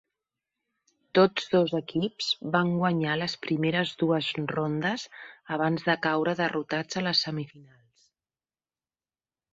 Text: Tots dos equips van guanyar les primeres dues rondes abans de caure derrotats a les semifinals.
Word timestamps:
Tots 1.17 1.43
dos 1.55 1.73
equips 1.79 2.29
van 2.55 2.71
guanyar 2.79 3.19
les 3.23 3.35
primeres 3.45 3.93
dues 3.99 4.31
rondes 4.55 5.03
abans 5.59 5.87
de 5.91 5.97
caure 6.07 6.37
derrotats 6.43 7.01
a 7.03 7.05
les 7.11 7.25
semifinals. 7.29 8.11